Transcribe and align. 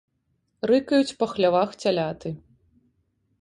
Рыкаюць 0.71 1.17
па 1.19 1.25
хлявах 1.33 1.77
цяляты. 1.85 2.29